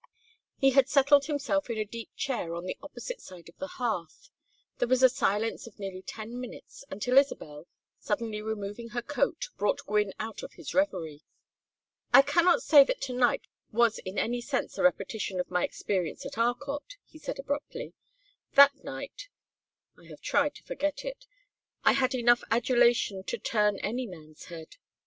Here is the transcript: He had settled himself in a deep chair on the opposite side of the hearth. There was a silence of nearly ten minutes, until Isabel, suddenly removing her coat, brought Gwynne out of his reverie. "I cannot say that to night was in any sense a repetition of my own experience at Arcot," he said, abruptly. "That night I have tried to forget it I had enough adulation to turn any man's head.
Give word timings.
He 0.57 0.71
had 0.71 0.89
settled 0.89 1.25
himself 1.25 1.69
in 1.69 1.77
a 1.77 1.85
deep 1.85 2.09
chair 2.15 2.55
on 2.55 2.65
the 2.65 2.75
opposite 2.81 3.21
side 3.21 3.47
of 3.49 3.57
the 3.59 3.67
hearth. 3.77 4.31
There 4.79 4.87
was 4.87 5.03
a 5.03 5.09
silence 5.09 5.67
of 5.67 5.77
nearly 5.77 6.01
ten 6.01 6.39
minutes, 6.41 6.83
until 6.89 7.19
Isabel, 7.19 7.67
suddenly 7.99 8.41
removing 8.41 8.89
her 8.89 9.03
coat, 9.03 9.49
brought 9.59 9.85
Gwynne 9.85 10.13
out 10.17 10.41
of 10.41 10.53
his 10.53 10.73
reverie. 10.73 11.21
"I 12.11 12.23
cannot 12.23 12.63
say 12.63 12.83
that 12.83 12.99
to 13.01 13.13
night 13.13 13.43
was 13.71 13.99
in 13.99 14.17
any 14.17 14.41
sense 14.41 14.75
a 14.75 14.81
repetition 14.81 15.39
of 15.39 15.51
my 15.51 15.59
own 15.59 15.65
experience 15.65 16.25
at 16.25 16.35
Arcot," 16.39 16.95
he 17.05 17.19
said, 17.19 17.37
abruptly. 17.37 17.93
"That 18.55 18.83
night 18.83 19.27
I 19.99 20.05
have 20.07 20.21
tried 20.21 20.55
to 20.55 20.63
forget 20.63 21.05
it 21.05 21.27
I 21.85 21.91
had 21.91 22.15
enough 22.15 22.43
adulation 22.49 23.23
to 23.25 23.37
turn 23.37 23.77
any 23.83 24.07
man's 24.07 24.45
head. 24.45 24.77